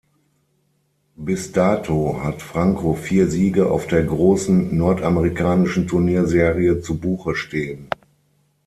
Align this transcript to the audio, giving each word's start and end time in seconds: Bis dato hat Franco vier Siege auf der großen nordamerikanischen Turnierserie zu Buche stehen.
Bis 1.15 1.51
dato 1.51 2.23
hat 2.23 2.41
Franco 2.41 2.95
vier 2.95 3.29
Siege 3.29 3.69
auf 3.69 3.85
der 3.85 4.01
großen 4.03 4.75
nordamerikanischen 4.75 5.87
Turnierserie 5.87 6.81
zu 6.81 6.97
Buche 6.97 7.35
stehen. 7.35 7.87